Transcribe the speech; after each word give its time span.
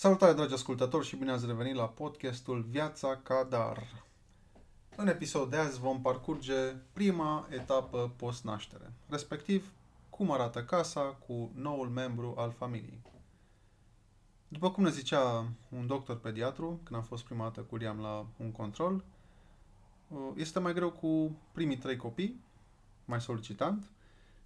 Salutare, 0.00 0.32
dragi 0.32 0.54
ascultători, 0.54 1.06
și 1.06 1.16
bine 1.16 1.30
ați 1.30 1.46
revenit 1.46 1.74
la 1.74 1.88
podcastul 1.88 2.62
Viața 2.62 3.16
ca 3.16 3.46
dar. 3.50 4.04
În 4.96 5.08
episodul 5.08 5.48
de 5.48 5.56
azi 5.56 5.80
vom 5.80 6.00
parcurge 6.00 6.74
prima 6.92 7.46
etapă 7.50 8.12
post-naștere, 8.16 8.92
respectiv 9.08 9.72
cum 10.10 10.30
arată 10.30 10.64
casa 10.64 11.00
cu 11.00 11.50
noul 11.54 11.88
membru 11.88 12.34
al 12.36 12.50
familiei. 12.50 13.02
După 14.48 14.70
cum 14.70 14.82
ne 14.82 14.90
zicea 14.90 15.48
un 15.68 15.86
doctor 15.86 16.16
pediatru, 16.16 16.80
când 16.82 16.98
am 17.00 17.06
fost 17.06 17.24
prima 17.24 17.44
dată 17.44 17.60
cu 17.60 17.76
Liam 17.76 18.00
la 18.00 18.26
un 18.36 18.52
control, 18.52 19.04
este 20.34 20.58
mai 20.58 20.74
greu 20.74 20.90
cu 20.90 21.36
primii 21.52 21.78
trei 21.78 21.96
copii, 21.96 22.40
mai 23.04 23.20
solicitant, 23.20 23.90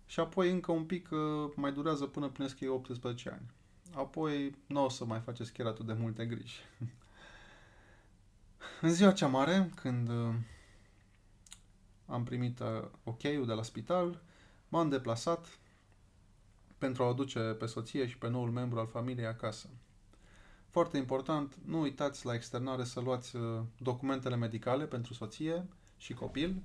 și 0.06 0.20
apoi 0.20 0.50
încă 0.50 0.72
un 0.72 0.84
pic 0.84 1.08
mai 1.54 1.72
durează 1.72 2.06
până 2.06 2.28
plinesc 2.28 2.60
ei 2.60 2.68
18 2.68 3.30
ani 3.30 3.50
apoi 3.94 4.56
nu 4.66 4.84
o 4.84 4.88
să 4.88 5.04
mai 5.04 5.20
faceți 5.20 5.52
chiar 5.52 5.66
atât 5.66 5.86
de 5.86 5.92
multe 5.92 6.26
griji. 6.26 6.60
în 8.80 8.92
ziua 8.92 9.12
cea 9.12 9.26
mare, 9.26 9.70
când 9.74 10.08
uh, 10.08 10.34
am 12.06 12.24
primit 12.24 12.60
uh, 12.60 12.66
ok-ul 13.04 13.46
de 13.46 13.52
la 13.52 13.62
spital, 13.62 14.22
m-am 14.68 14.88
deplasat 14.88 15.58
pentru 16.78 17.02
a 17.02 17.06
aduce 17.06 17.38
pe 17.38 17.66
soție 17.66 18.06
și 18.06 18.18
pe 18.18 18.28
noul 18.28 18.50
membru 18.50 18.78
al 18.78 18.86
familiei 18.86 19.26
acasă. 19.26 19.68
Foarte 20.68 20.96
important, 20.96 21.58
nu 21.64 21.80
uitați 21.80 22.26
la 22.26 22.34
externare 22.34 22.84
să 22.84 23.00
luați 23.00 23.36
uh, 23.36 23.60
documentele 23.78 24.36
medicale 24.36 24.84
pentru 24.84 25.14
soție 25.14 25.66
și 25.96 26.14
copil, 26.14 26.62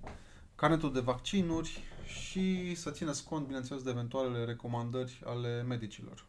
carnetul 0.56 0.94
de 0.94 1.00
vaccinuri 1.00 1.84
și 2.06 2.76
să 2.76 2.92
țineți 2.92 3.24
cont, 3.24 3.46
bineînțeles, 3.46 3.84
de 3.84 3.90
eventualele 3.90 4.46
recomandări 4.46 5.22
ale 5.26 5.62
medicilor. 5.62 6.26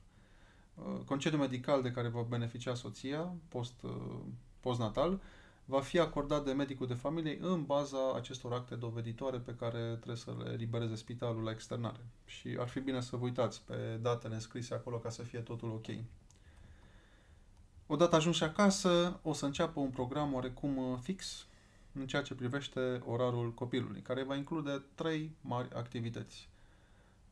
Uh, 0.78 1.00
concediu 1.04 1.38
medical 1.38 1.82
de 1.82 1.90
care 1.90 2.08
va 2.08 2.22
beneficia 2.22 2.74
soția 2.74 3.34
post, 3.48 3.82
uh, 3.82 4.20
postnatal 4.60 5.20
va 5.64 5.80
fi 5.80 5.98
acordat 5.98 6.44
de 6.44 6.52
medicul 6.52 6.86
de 6.86 6.94
familie 6.94 7.38
în 7.40 7.64
baza 7.64 8.12
acestor 8.14 8.52
acte 8.52 8.74
doveditoare 8.74 9.38
pe 9.38 9.54
care 9.54 9.78
trebuie 9.78 10.16
să 10.16 10.34
le 10.44 10.54
libereze 10.54 10.94
spitalul 10.94 11.42
la 11.42 11.50
externare. 11.50 12.00
Și 12.24 12.56
ar 12.58 12.68
fi 12.68 12.80
bine 12.80 13.00
să 13.00 13.16
vă 13.16 13.24
uitați 13.24 13.62
pe 13.64 13.98
datele 14.02 14.34
înscrise 14.34 14.74
acolo 14.74 14.96
ca 14.98 15.10
să 15.10 15.22
fie 15.22 15.38
totul 15.38 15.70
ok. 15.70 15.86
Odată 17.86 18.16
ajunși 18.16 18.44
acasă, 18.44 19.20
o 19.22 19.32
să 19.32 19.44
înceapă 19.44 19.80
un 19.80 19.90
program 19.90 20.34
oarecum 20.34 20.76
uh, 20.76 20.98
fix 21.02 21.46
în 21.92 22.06
ceea 22.06 22.22
ce 22.22 22.34
privește 22.34 23.02
orarul 23.06 23.54
copilului, 23.54 24.00
care 24.00 24.22
va 24.22 24.34
include 24.36 24.82
trei 24.94 25.36
mari 25.40 25.74
activități. 25.74 26.48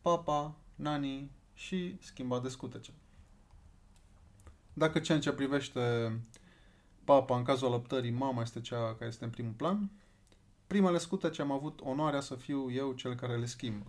Papa, 0.00 0.54
nani 0.74 1.30
și 1.54 1.96
schimba 2.00 2.40
de 2.40 2.48
scutece. 2.48 2.92
Dacă 4.78 4.98
ce 4.98 5.12
în 5.12 5.20
ce 5.20 5.32
privește 5.32 5.80
papa, 7.04 7.36
în 7.36 7.42
cazul 7.42 7.66
alăptării, 7.66 8.10
mama 8.10 8.42
este 8.42 8.60
cea 8.60 8.94
care 8.94 9.06
este 9.06 9.24
în 9.24 9.30
primul 9.30 9.52
plan, 9.52 9.90
primele 10.66 10.98
scute 10.98 11.30
ce 11.30 11.42
am 11.42 11.50
avut 11.50 11.80
onoarea 11.80 12.20
să 12.20 12.34
fiu 12.34 12.70
eu 12.72 12.92
cel 12.92 13.14
care 13.14 13.36
le 13.36 13.46
schimbă. 13.46 13.86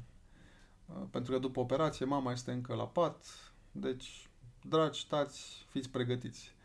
Uh, 0.85 0.95
pentru 1.11 1.31
că 1.31 1.39
după 1.39 1.59
operație 1.59 2.05
mama 2.05 2.31
este 2.31 2.51
încă 2.51 2.73
la 2.75 2.87
pat, 2.87 3.25
deci, 3.71 4.29
dragi 4.61 4.99
stați, 4.99 5.65
fiți 5.69 5.89
pregătiți. 5.89 6.55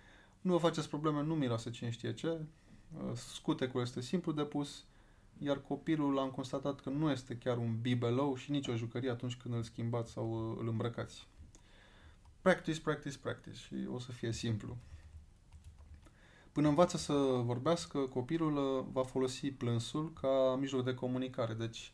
Nu 0.41 0.53
vă 0.53 0.59
faceți 0.59 0.89
probleme, 0.89 1.23
nu 1.23 1.35
miroase 1.35 1.71
cine 1.71 1.91
știe 1.91 2.15
ce, 2.15 2.29
uh, 2.29 3.13
scutecul 3.15 3.81
este 3.81 4.01
simplu 4.01 4.33
de 4.33 4.43
pus, 4.43 4.85
iar 5.39 5.61
copilul 5.61 6.19
am 6.19 6.31
constatat 6.31 6.81
că 6.81 6.91
nu 6.91 7.11
este 7.11 7.37
chiar 7.37 7.57
un 7.57 7.81
bibelou 7.81 8.35
și 8.35 8.51
nici 8.51 8.69
o 8.69 8.77
jucărie 8.77 9.11
atunci 9.11 9.37
când 9.37 9.55
îl 9.55 9.63
schimbați 9.63 10.13
sau 10.13 10.51
uh, 10.51 10.57
îl 10.61 10.69
îmbrăcați 10.69 11.27
practice, 12.43 12.81
practice, 12.81 13.19
practice 13.19 13.57
și 13.57 13.75
o 13.93 13.99
să 13.99 14.13
fie 14.13 14.33
simplu. 14.33 14.77
Până 16.53 16.69
învață 16.69 16.97
să 16.97 17.13
vorbească, 17.45 17.99
copilul 17.99 18.57
uh, 18.57 18.85
va 18.93 19.03
folosi 19.03 19.51
plânsul 19.51 20.13
ca 20.21 20.57
mijloc 20.59 20.85
de 20.85 20.95
comunicare. 20.95 21.55
Deci, 21.55 21.93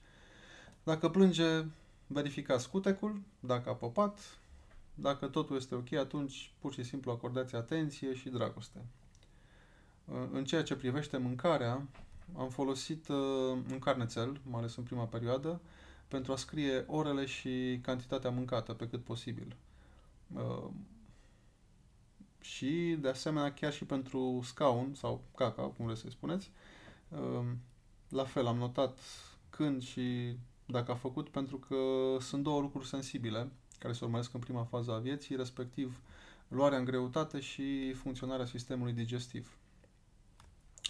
dacă 0.83 1.08
plânge, 1.08 1.64
verificați 2.06 2.62
scutecul, 2.62 3.23
dacă 3.40 3.68
a 3.68 3.74
popat, 3.74 4.39
dacă 4.95 5.27
totul 5.27 5.56
este 5.56 5.74
ok, 5.74 5.92
atunci 5.92 6.52
pur 6.58 6.73
și 6.73 6.83
simplu 6.83 7.11
acordați 7.11 7.55
atenție 7.55 8.14
și 8.14 8.28
dragoste. 8.28 8.84
Uh, 10.05 10.14
în 10.33 10.44
ceea 10.44 10.62
ce 10.62 10.77
privește 10.77 11.17
mâncarea, 11.17 11.86
am 12.36 12.48
folosit 12.48 13.08
uh, 13.08 13.17
un 13.70 13.78
carnețel, 13.78 14.40
mai 14.44 14.58
ales 14.58 14.77
în 14.77 14.84
prima 14.84 15.05
perioadă, 15.05 15.61
pentru 16.08 16.33
a 16.33 16.36
scrie 16.36 16.84
orele 16.86 17.24
și 17.24 17.80
cantitatea 17.83 18.30
mâncată 18.30 18.73
pe 18.73 18.89
cât 18.89 19.05
posibil. 19.05 19.56
Uh, 20.34 20.70
și, 22.40 22.96
de 23.00 23.08
asemenea, 23.08 23.52
chiar 23.52 23.72
și 23.72 23.84
pentru 23.84 24.40
scaun 24.44 24.94
sau 24.94 25.22
caca, 25.36 25.62
cum 25.62 25.84
vreți 25.84 26.00
să-i 26.00 26.11
spuneți, 26.11 26.50
uh, 27.08 27.46
la 28.08 28.24
fel, 28.24 28.46
am 28.46 28.56
notat 28.56 28.98
când 29.50 29.83
și 29.83 30.36
dacă 30.67 30.90
a 30.90 30.94
făcut, 30.94 31.28
pentru 31.28 31.56
că 31.56 31.77
sunt 32.20 32.42
două 32.42 32.61
lucruri 32.61 32.86
sensibile 32.86 33.50
care 33.78 33.92
se 33.92 34.05
urmăresc 34.05 34.34
în 34.34 34.40
prima 34.40 34.64
fază 34.64 34.92
a 34.92 34.98
vieții, 34.98 35.36
respectiv 35.36 36.00
luarea 36.48 36.78
în 36.78 36.84
greutate 36.84 37.40
și 37.40 37.92
funcționarea 37.92 38.46
sistemului 38.46 38.92
digestiv. 38.92 39.56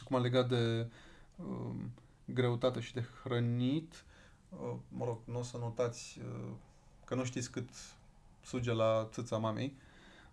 Acum, 0.00 0.20
legat 0.20 0.48
de 0.48 0.90
uh, 1.36 1.74
greutate 2.24 2.80
și 2.80 2.94
de 2.94 3.04
hrănit, 3.22 4.04
uh, 4.48 4.74
mă 4.88 5.04
rog, 5.04 5.18
nu 5.24 5.38
o 5.38 5.42
să 5.42 5.56
notați 5.56 6.18
uh, 6.18 6.50
că 7.04 7.14
nu 7.14 7.24
știți 7.24 7.50
cât 7.50 7.68
suge 8.48 8.72
la 8.72 9.08
țâța 9.10 9.36
mamei. 9.36 9.76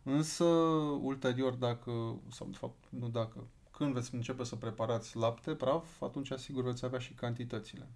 Însă, 0.04 0.44
ulterior, 1.02 1.54
dacă, 1.54 2.20
sau 2.32 2.48
de 2.48 2.58
fapt, 2.58 2.84
nu 2.90 3.08
dacă, 3.08 3.48
când 3.72 3.94
veți 3.94 4.16
începe 4.16 4.44
să 4.44 4.56
preparați 4.56 5.18
lapte 5.18 5.56
praf, 5.56 6.02
atunci 6.02 6.32
asigur 6.32 6.64
veți 6.64 6.86
avea 6.86 7.00
și 7.00 7.14
cantitățile. 7.14 7.88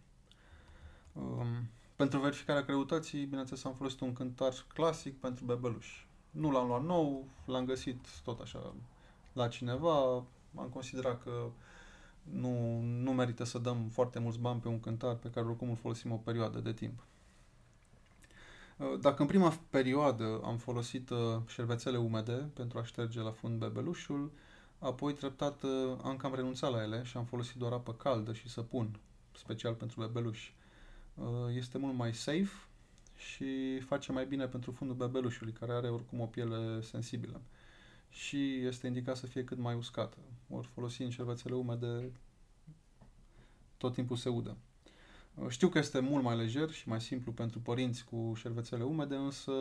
Um, 1.14 1.70
pentru 1.96 2.20
verificarea 2.20 2.62
greutății, 2.62 3.26
bineînțeles, 3.26 3.64
am 3.64 3.74
folosit 3.74 4.00
un 4.00 4.14
cântar 4.14 4.54
clasic 4.74 5.20
pentru 5.20 5.46
bebeluși. 5.46 6.08
Nu 6.32 6.52
l-am 6.52 6.68
luat 6.68 6.84
nou, 6.84 7.26
l-am 7.46 7.66
găsit 7.66 8.08
tot 8.24 8.40
așa 8.40 8.74
la 9.34 9.48
cineva, 9.48 10.24
am 10.56 10.70
considerat 10.74 11.24
că 11.24 11.50
nu, 12.24 12.82
nu 12.82 13.12
merită 13.14 13.44
să 13.44 13.58
dăm 13.58 13.88
foarte 13.92 14.20
mulți 14.20 14.40
bani 14.40 14.60
pe 14.60 14.68
un 14.68 14.80
cântar 14.80 15.16
pe 15.16 15.30
care 15.30 15.46
oricum 15.46 15.70
îl 15.70 15.76
folosim 15.76 16.12
o 16.12 16.16
perioadă 16.16 16.60
de 16.60 16.74
timp. 16.74 17.04
Uh, 18.80 19.00
dacă 19.02 19.22
în 19.22 19.28
prima 19.28 19.60
perioadă 19.70 20.42
am 20.44 20.58
folosit 20.58 21.10
uh, 21.10 21.18
șervețele 21.48 21.98
umede 21.98 22.50
pentru 22.54 22.78
a 22.78 22.84
șterge 22.84 23.20
la 23.20 23.32
fund 23.32 23.60
bebelușul, 23.60 24.32
apoi 24.80 25.14
treptat 25.14 25.64
uh, 25.64 25.98
am 26.04 26.18
cam 26.18 26.36
renunțat 26.36 26.72
la 26.72 26.82
ele 26.82 27.04
și 27.04 27.18
am 27.18 27.26
folosit 27.26 27.56
doar 27.56 27.72
apă 27.72 27.94
caldă 27.94 28.34
și 28.34 28.50
săpun, 28.50 29.00
special 29.36 29.74
pentru 29.74 30.00
bebeluși. 30.00 30.58
Este 31.56 31.78
mult 31.78 31.96
mai 31.96 32.14
safe 32.14 32.52
și 33.16 33.80
face 33.80 34.12
mai 34.12 34.26
bine 34.26 34.48
pentru 34.48 34.72
fundul 34.72 34.96
bebelușului, 34.96 35.54
care 35.54 35.72
are 35.72 35.90
oricum 35.90 36.20
o 36.20 36.26
piele 36.26 36.82
sensibilă. 36.82 37.42
Și 38.10 38.56
este 38.66 38.88
indicat 38.88 39.18
să 39.18 39.28
fie 39.28 39.44
cât 39.44 39.58
mai 39.58 39.76
uscată. 39.76 40.18
Ori 40.50 40.68
folosind 40.68 41.12
șervețele 41.12 41.56
umede, 41.56 42.12
tot 43.78 43.94
timpul 43.94 44.16
se 44.16 44.30
udă. 44.30 44.58
Știu 45.48 45.68
că 45.70 45.78
este 45.78 46.00
mult 46.00 46.24
mai 46.24 46.38
lejer 46.38 46.70
și 46.70 46.88
mai 46.88 47.02
simplu 47.02 47.32
pentru 47.32 47.60
părinți 47.60 48.06
cu 48.06 48.34
șervețele 48.36 48.84
umede, 48.84 49.16
însă 49.16 49.52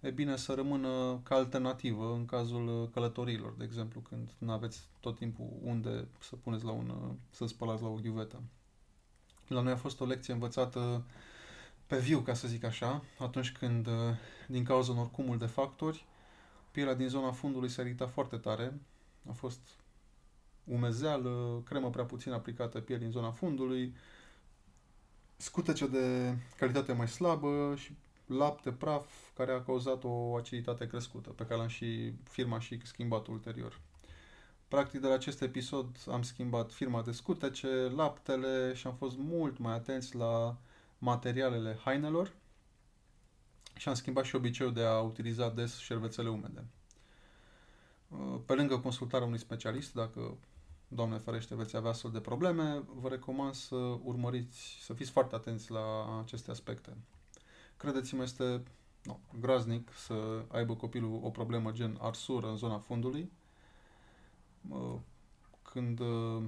e 0.00 0.10
bine 0.10 0.36
să 0.36 0.52
rămână 0.52 1.20
ca 1.22 1.34
alternativă 1.34 2.14
în 2.14 2.24
cazul 2.24 2.90
călătorilor, 2.92 3.54
de 3.58 3.64
exemplu, 3.64 4.00
când 4.00 4.30
nu 4.38 4.52
aveți 4.52 4.88
tot 5.00 5.16
timpul 5.16 5.46
unde 5.62 6.08
să 6.20 6.36
puneți 6.36 6.64
la 6.64 6.70
un, 6.70 7.16
să 7.30 7.46
spălați 7.46 7.82
la 7.82 7.88
o 7.88 7.94
ghiuvetă. 7.94 8.42
La 9.48 9.60
noi 9.60 9.72
a 9.72 9.76
fost 9.76 10.00
o 10.00 10.06
lecție 10.06 10.32
învățată 10.32 11.04
pe 11.86 11.98
viu, 11.98 12.20
ca 12.20 12.34
să 12.34 12.48
zic 12.48 12.64
așa, 12.64 13.04
atunci 13.18 13.52
când, 13.52 13.88
din 14.48 14.64
cauza 14.64 14.92
unor 14.92 15.10
cumul 15.10 15.38
de 15.38 15.46
factori, 15.46 16.06
pielea 16.70 16.94
din 16.94 17.08
zona 17.08 17.30
fundului 17.30 17.68
s-a 17.68 17.82
irritat 17.82 18.10
foarte 18.10 18.36
tare, 18.36 18.80
a 19.28 19.32
fost 19.32 19.60
umezeală, 20.64 21.62
cremă 21.64 21.90
prea 21.90 22.04
puțin 22.04 22.32
aplicată 22.32 22.80
pielii 22.80 23.06
în 23.06 23.12
zona 23.12 23.30
fundului, 23.30 23.94
scutece 25.36 25.86
de 25.86 26.36
calitate 26.56 26.92
mai 26.92 27.08
slabă 27.08 27.74
și 27.76 27.96
lapte 28.26 28.72
praf 28.72 29.06
care 29.36 29.52
a 29.52 29.62
cauzat 29.62 30.04
o 30.04 30.36
aciditate 30.36 30.86
crescută, 30.86 31.30
pe 31.30 31.46
care 31.46 31.58
l-am 31.58 31.68
și 31.68 32.12
firma 32.22 32.60
și 32.60 32.80
schimbat 32.82 33.26
ulterior. 33.26 33.80
Practic, 34.68 35.00
de 35.00 35.06
la 35.06 35.14
acest 35.14 35.42
episod 35.42 35.86
am 36.10 36.22
schimbat 36.22 36.72
firma 36.72 37.02
de 37.02 37.12
scutece, 37.12 37.68
laptele 37.68 38.74
și 38.74 38.86
am 38.86 38.94
fost 38.94 39.16
mult 39.18 39.58
mai 39.58 39.72
atenți 39.72 40.16
la 40.16 40.56
materialele 40.98 41.78
hainelor 41.84 42.32
și 43.76 43.88
am 43.88 43.94
schimbat 43.94 44.24
și 44.24 44.34
obiceiul 44.34 44.72
de 44.72 44.82
a 44.82 45.00
utiliza 45.00 45.48
des 45.48 45.78
șervețele 45.78 46.28
umede. 46.28 46.64
Pe 48.46 48.54
lângă 48.54 48.78
consultarea 48.78 49.26
unui 49.26 49.38
specialist, 49.38 49.94
dacă 49.94 50.36
Doamne 50.88 51.18
ferește, 51.18 51.54
veți 51.54 51.76
avea 51.76 51.90
astfel 51.90 52.10
de 52.10 52.20
probleme, 52.20 52.82
vă 52.94 53.08
recomand 53.08 53.54
să 53.54 53.74
urmăriți, 54.02 54.78
să 54.80 54.92
fiți 54.92 55.10
foarte 55.10 55.34
atenți 55.34 55.70
la 55.70 56.18
aceste 56.22 56.50
aspecte. 56.50 56.96
Credeți-mă, 57.76 58.22
este 58.22 58.62
no, 59.02 59.18
groaznic 59.40 59.90
să 59.92 60.44
aibă 60.48 60.74
copilul 60.74 61.20
o 61.22 61.30
problemă 61.30 61.72
gen 61.72 61.98
arsură 62.00 62.48
în 62.48 62.56
zona 62.56 62.78
fundului. 62.78 63.32
Uh, 64.68 64.96
când, 65.62 65.98
uh, 66.00 66.42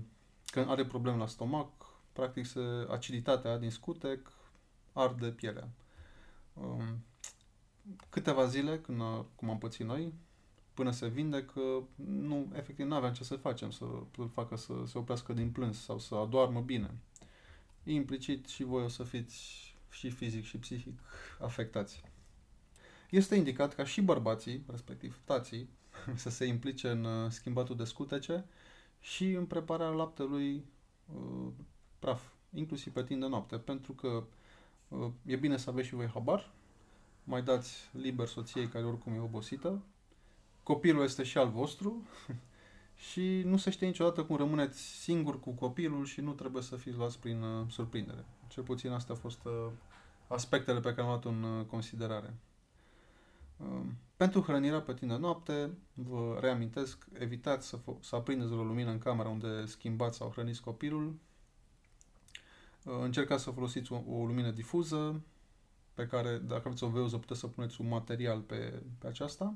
când 0.47 0.69
are 0.69 0.87
probleme 0.87 1.17
la 1.17 1.27
stomac, 1.27 1.71
practic 2.13 2.47
se, 2.47 2.61
aciditatea 2.91 3.59
din 3.59 3.71
scutec 3.71 4.33
arde 4.93 5.31
pielea. 5.31 5.69
Um, 6.53 7.05
câteva 8.09 8.47
zile, 8.47 8.81
când 8.81 9.01
a, 9.01 9.27
cum 9.35 9.51
am 9.51 9.59
pățit 9.59 9.87
noi, 9.87 10.15
până 10.77 10.91
se 10.91 11.09
vindecă, 11.09 11.61
nu, 12.05 12.49
efectiv, 12.53 12.87
nu 12.87 12.95
aveam 12.95 13.13
ce 13.13 13.25
să 13.25 13.37
facem, 13.37 13.71
să 13.71 13.85
îl 14.17 14.29
facă 14.29 14.57
să 14.57 14.73
se 14.87 14.99
oprească 14.99 15.33
din 15.33 15.51
plâns 15.51 15.83
sau 15.83 15.99
să 15.99 16.15
adoarmă 16.15 16.61
bine. 16.61 16.95
Implicit 17.85 18.47
și 18.47 18.63
voi 18.65 18.83
o 18.83 18.89
să 18.89 19.03
fiți 19.03 19.75
și 19.91 20.11
fizic 20.11 20.45
și 20.45 20.59
psihic 20.59 20.99
afectați. 21.41 22.03
Este 23.11 23.35
indicat 23.35 23.75
ca 23.75 23.85
și 23.85 24.01
bărbații, 24.01 24.65
respectiv 24.71 25.21
tații, 25.25 25.69
să 26.15 26.31
se 26.31 26.45
implice 26.45 26.89
în 26.89 27.05
uh, 27.05 27.31
schimbatul 27.31 27.77
de 27.77 27.85
scutece 27.85 28.45
și 29.01 29.33
în 29.33 29.47
prepararea 29.47 29.95
laptelui 29.95 30.65
uh, 31.15 31.53
praf, 31.99 32.23
inclusiv 32.55 32.93
pe 32.93 33.05
timp 33.05 33.21
de 33.21 33.27
noapte, 33.27 33.59
pentru 33.59 33.93
că 33.93 34.25
uh, 34.89 35.11
e 35.25 35.37
bine 35.37 35.57
să 35.57 35.71
aveți 35.71 35.89
și 35.89 35.95
voi 35.95 36.07
habar, 36.07 36.53
mai 37.25 37.43
dați 37.43 37.91
liber 37.93 38.27
soției 38.27 38.69
care 38.69 38.85
oricum 38.85 39.13
e 39.13 39.19
obosită, 39.19 39.83
copilul 40.67 41.03
este 41.03 41.23
și 41.23 41.39
al 41.39 41.49
vostru 41.49 42.07
și 43.11 43.43
nu 43.45 43.57
se 43.57 43.71
știe 43.71 43.87
niciodată 43.87 44.25
cum 44.25 44.37
rămâneți 44.37 44.81
singur 44.81 45.41
cu 45.41 45.51
copilul 45.51 46.05
și 46.05 46.21
nu 46.21 46.33
trebuie 46.33 46.63
să 46.63 46.77
fiți 46.77 46.97
luați 46.97 47.19
prin 47.19 47.43
uh, 47.43 47.67
surprindere. 47.71 48.25
Cel 48.49 48.63
puțin 48.63 48.91
astea 48.91 49.15
au 49.15 49.21
fost 49.21 49.45
uh, 49.45 49.67
aspectele 50.29 50.81
pe 50.81 50.89
care 50.89 51.01
am 51.01 51.07
luat 51.07 51.25
în 51.25 51.43
uh, 51.43 51.65
considerare. 51.65 52.35
Uh, 53.57 53.81
pentru 54.17 54.41
hrănirea 54.41 54.81
pe 54.81 54.95
timp 54.95 55.11
de 55.11 55.17
noapte, 55.17 55.71
vă 55.95 56.39
reamintesc, 56.41 57.07
evitați 57.13 57.67
să, 57.67 57.79
să 58.01 58.17
aprindeți 58.17 58.53
o 58.53 58.63
lumină 58.63 58.91
în 58.91 58.99
camera 58.99 59.29
unde 59.29 59.65
schimbați 59.67 60.17
sau 60.17 60.31
hrăniți 60.31 60.63
copilul. 60.63 61.15
Uh, 62.85 62.93
încercați 63.01 63.43
să 63.43 63.51
folosiți 63.51 63.93
o, 63.93 64.03
o 64.09 64.25
lumină 64.25 64.51
difuză, 64.51 65.21
pe 65.95 66.07
care, 66.07 66.39
dacă 66.39 66.63
aveți 66.65 66.85
o 66.85 66.89
veuză, 66.89 67.17
puteți 67.19 67.41
să 67.41 67.47
puneți 67.47 67.81
un 67.81 67.89
material 67.89 68.41
pe, 68.41 68.83
pe 68.99 69.07
aceasta 69.07 69.55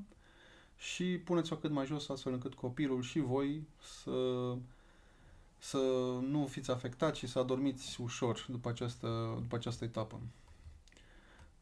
și 0.81 1.05
puneți-o 1.05 1.57
cât 1.57 1.71
mai 1.71 1.87
jos 1.87 2.09
astfel 2.09 2.33
încât 2.33 2.55
copilul 2.55 3.03
și 3.03 3.19
voi 3.19 3.67
să, 4.03 4.57
să 5.59 5.79
nu 6.21 6.47
fiți 6.47 6.71
afectați 6.71 7.19
și 7.19 7.27
să 7.27 7.39
adormiți 7.39 8.01
ușor 8.01 8.47
după 8.49 8.69
această, 8.69 9.39
după 9.41 9.57
această 9.57 9.85
etapă. 9.85 10.21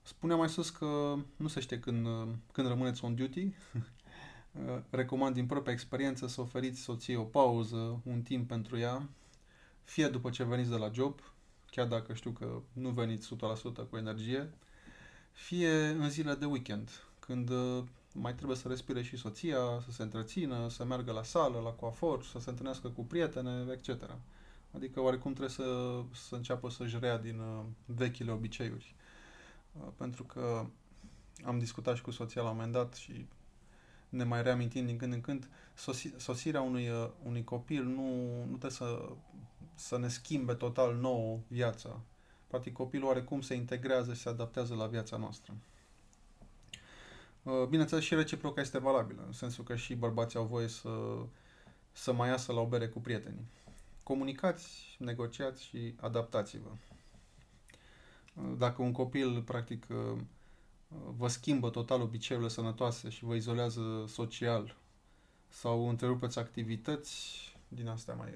Spuneam 0.03 0.39
mai 0.39 0.49
sus 0.49 0.71
că 0.71 1.17
nu 1.37 1.49
se 1.49 1.61
știe 1.61 1.79
când, 1.79 2.07
când 2.53 2.69
rămâneți 2.69 3.05
on 3.05 3.15
duty. 3.15 3.53
Recomand 4.91 5.35
din 5.35 5.47
propria 5.47 5.73
experiență 5.73 6.27
să 6.27 6.41
oferiți 6.41 6.81
soției 6.81 7.17
o 7.17 7.23
pauză, 7.23 8.01
un 8.05 8.23
timp 8.23 8.49
pentru 8.49 8.79
ea, 8.79 9.09
fie 9.85 10.09
după 10.09 10.31
ce 10.31 10.45
veniți 10.45 10.71
de 10.71 10.77
la 10.77 10.91
job, 10.93 11.21
chiar 11.71 11.87
dacă 11.87 12.15
știu 12.15 12.31
că 12.31 12.61
nu 12.73 12.91
veniți 12.91 13.35
100% 13.35 13.39
cu 13.91 13.97
energie, 13.97 14.51
fie 15.33 15.87
în 15.87 16.11
zile 16.11 16.35
de 16.35 16.45
weekend, 16.45 16.91
când 17.19 17.51
uh, 17.51 17.85
mai 18.21 18.35
trebuie 18.35 18.57
să 18.57 18.69
respire 18.69 19.03
și 19.03 19.17
soția, 19.17 19.59
să 19.85 19.91
se 19.91 20.03
întrețină, 20.03 20.69
să 20.69 20.85
meargă 20.85 21.13
la 21.13 21.23
sală, 21.23 21.59
la 21.59 21.71
coafor, 21.71 22.25
să 22.25 22.39
se 22.39 22.51
întâlnească 22.51 22.89
cu 22.89 23.05
prietene, 23.05 23.67
etc. 23.73 24.17
Adică 24.75 25.01
oarecum 25.01 25.31
trebuie 25.33 25.55
să, 25.55 26.01
să 26.15 26.35
înceapă 26.35 26.71
să-și 26.71 26.99
rea 26.99 27.19
din 27.19 27.39
uh, 27.39 27.65
vechile 27.85 28.31
obiceiuri. 28.31 28.95
Uh, 29.73 29.89
pentru 29.97 30.25
că 30.25 30.67
am 31.45 31.59
discutat 31.59 31.97
și 31.97 32.03
cu 32.03 32.11
soția 32.11 32.43
la 32.43 32.49
un 32.49 32.55
moment 32.55 32.73
dat 32.73 32.95
și 32.95 33.27
ne 34.09 34.25
mai 34.25 34.43
reamintim 34.43 34.87
din 34.87 34.97
când 34.97 35.13
în 35.13 35.21
când, 35.21 35.49
sosi, 35.75 36.13
sosirea 36.17 36.61
unui, 36.61 36.89
uh, 36.89 37.11
unui 37.25 37.45
copil 37.45 37.85
nu, 37.85 38.27
nu 38.39 38.57
trebuie 38.57 38.71
să, 38.71 39.09
să 39.75 39.99
ne 39.99 40.09
schimbe 40.09 40.55
total 40.55 40.97
nou 40.97 41.41
viața. 41.49 42.01
Practic 42.47 42.73
copilul 42.73 43.07
oarecum 43.07 43.41
se 43.41 43.55
integrează 43.55 44.15
și 44.15 44.21
se 44.21 44.29
adaptează 44.29 44.75
la 44.75 44.87
viața 44.87 45.17
noastră. 45.17 45.55
Uh, 47.49 47.67
bineînțeles 47.69 48.05
și 48.05 48.15
reciproca 48.15 48.61
este 48.61 48.79
valabilă, 48.79 49.23
în 49.27 49.33
sensul 49.33 49.65
că 49.65 49.77
și 49.77 49.95
bărbații 49.95 50.39
au 50.39 50.45
voie 50.45 50.67
să, 50.67 50.91
să 51.93 52.13
mai 52.13 52.29
iasă 52.29 52.53
la 52.53 52.61
o 52.61 52.67
bere 52.67 52.89
cu 52.89 53.01
prietenii. 53.01 53.47
Comunicați, 54.03 54.97
negociați 54.99 55.65
și 55.65 55.95
adaptați-vă. 56.01 56.69
Uh, 58.35 58.55
dacă 58.59 58.83
un 58.83 58.93
copil, 58.93 59.43
practic, 59.43 59.87
uh, 59.91 60.19
vă 61.17 61.29
schimbă 61.29 61.71
total 61.71 62.01
obiceiurile 62.01 62.53
sănătoase 62.53 63.09
și 63.09 63.25
vă 63.25 63.35
izolează 63.35 64.05
social 64.09 64.77
sau 65.49 65.89
întrerupeți 65.89 66.39
activități 66.39 67.39
din 67.69 67.89
astea 67.89 68.15
mai 68.15 68.35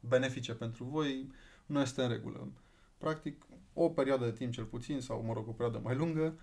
benefice 0.00 0.52
pentru 0.52 0.84
voi, 0.84 1.32
nu 1.66 1.80
este 1.80 2.02
în 2.02 2.08
regulă. 2.08 2.48
Practic, 2.98 3.46
o 3.72 3.88
perioadă 3.88 4.24
de 4.24 4.32
timp 4.32 4.52
cel 4.52 4.64
puțin, 4.64 5.00
sau, 5.00 5.22
mă 5.22 5.32
rog, 5.32 5.48
o 5.48 5.52
perioadă 5.52 5.80
mai 5.82 5.94
lungă, 5.94 6.34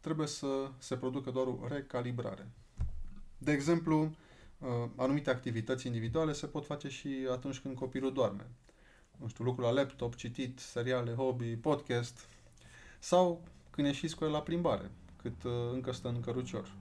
trebuie 0.00 0.26
să 0.26 0.70
se 0.78 0.96
producă 0.96 1.30
doar 1.30 1.46
o 1.46 1.58
recalibrare. 1.68 2.48
De 3.38 3.52
exemplu, 3.52 4.00
uh, 4.58 4.68
anumite 4.96 5.30
activități 5.30 5.86
individuale 5.86 6.32
se 6.32 6.46
pot 6.46 6.66
face 6.66 6.88
și 6.88 7.08
atunci 7.30 7.58
când 7.58 7.76
copilul 7.76 8.12
doarme. 8.12 8.46
Nu 9.16 9.28
știu, 9.28 9.44
lucrul 9.44 9.64
la 9.64 9.70
laptop, 9.70 10.14
citit, 10.14 10.58
seriale, 10.58 11.14
hobby, 11.14 11.56
podcast, 11.56 12.28
sau 12.98 13.42
când 13.70 13.86
ieșiți 13.86 14.16
cu 14.16 14.24
el 14.24 14.30
la 14.30 14.42
plimbare, 14.42 14.90
cât 15.22 15.42
uh, 15.42 15.52
încă 15.72 15.92
stă 15.92 16.08
în 16.08 16.20
cărucior. 16.20 16.72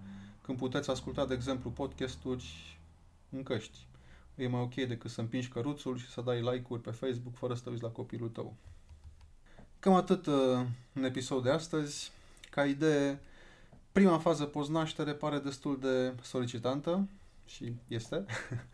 Când 0.41 0.57
puteți 0.57 0.89
asculta, 0.89 1.25
de 1.25 1.33
exemplu, 1.33 1.69
podcasturi 1.69 2.79
în 3.29 3.43
căști. 3.43 3.87
E 4.35 4.47
mai 4.47 4.61
ok 4.61 4.73
decât 4.73 5.11
să 5.11 5.21
împingi 5.21 5.47
căruțul 5.47 5.97
și 5.97 6.09
să 6.09 6.21
dai 6.21 6.41
like-uri 6.41 6.81
pe 6.81 6.91
Facebook 6.91 7.35
fără 7.35 7.53
să 7.53 7.63
te 7.63 7.69
uiți 7.69 7.83
la 7.83 7.89
copilul 7.89 8.29
tău. 8.29 8.55
Cam 9.79 9.93
atât 9.93 10.25
uh, 10.25 10.65
în 10.93 11.03
episodul 11.03 11.43
de 11.43 11.49
astăzi. 11.49 12.11
Ca 12.59 12.65
idee, 12.65 13.19
prima 13.91 14.17
fază 14.17 14.45
post-naștere 14.45 15.13
pare 15.13 15.39
destul 15.39 15.79
de 15.79 16.13
solicitantă 16.21 17.07
și 17.45 17.73
este, 17.87 18.25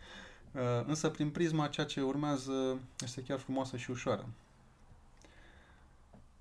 uh, 0.51 0.61
însă 0.85 1.09
prin 1.09 1.29
prisma 1.29 1.67
ceea 1.67 1.85
ce 1.85 2.01
urmează 2.01 2.79
este 3.03 3.23
chiar 3.23 3.39
frumoasă 3.39 3.77
și 3.77 3.91
ușoară. 3.91 4.25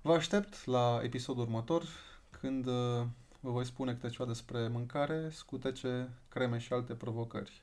Vă 0.01 0.13
aștept 0.13 0.65
la 0.65 0.99
episodul 1.03 1.43
următor, 1.43 1.83
când 2.29 2.65
uh, 2.65 3.05
vă 3.39 3.51
voi 3.51 3.65
spune 3.65 3.93
câte 3.93 4.09
ceva 4.09 4.25
despre 4.25 4.67
mâncare, 4.67 5.29
scutece, 5.29 6.09
creme 6.29 6.57
și 6.57 6.73
alte 6.73 6.93
provocări. 6.93 7.61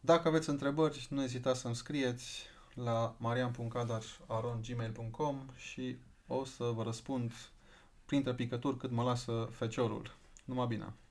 Dacă 0.00 0.28
aveți 0.28 0.48
întrebări, 0.48 1.06
nu 1.10 1.22
ezitați 1.22 1.60
să-mi 1.60 1.74
scrieți 1.74 2.42
la 2.74 3.14
marian.cadar.gmail.com 3.18 5.50
și 5.56 5.96
o 6.26 6.44
să 6.44 6.64
vă 6.64 6.82
răspund 6.82 7.32
printre 8.06 8.34
picături 8.34 8.76
cât 8.76 8.90
mă 8.90 9.02
lasă 9.02 9.48
feciorul. 9.52 10.14
Numai 10.44 10.66
bine! 10.66 10.96